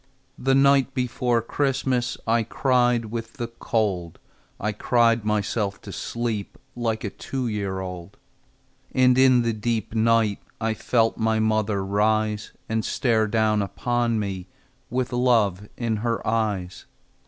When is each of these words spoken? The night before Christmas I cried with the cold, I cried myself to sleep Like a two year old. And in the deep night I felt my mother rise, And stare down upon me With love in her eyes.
The 0.39 0.55
night 0.55 0.95
before 0.95 1.43
Christmas 1.43 2.17
I 2.25 2.41
cried 2.41 3.05
with 3.11 3.33
the 3.33 3.45
cold, 3.49 4.17
I 4.59 4.71
cried 4.71 5.23
myself 5.25 5.79
to 5.83 5.91
sleep 5.91 6.57
Like 6.75 7.03
a 7.03 7.11
two 7.11 7.47
year 7.47 7.79
old. 7.81 8.17
And 8.95 9.15
in 9.15 9.43
the 9.43 9.53
deep 9.53 9.93
night 9.93 10.39
I 10.59 10.73
felt 10.73 11.17
my 11.19 11.39
mother 11.39 11.85
rise, 11.85 12.51
And 12.67 12.83
stare 12.83 13.27
down 13.27 13.61
upon 13.61 14.17
me 14.19 14.47
With 14.89 15.13
love 15.13 15.69
in 15.77 15.97
her 15.97 16.25
eyes. 16.25 16.87